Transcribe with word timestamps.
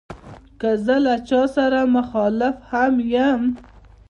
که 0.59 0.69
زه 0.85 0.95
له 1.05 1.13
یو 1.19 1.23
چا 1.29 1.41
سره 1.55 1.79
مخالف 1.97 2.55
هم 2.71 2.93
یم. 3.13 3.41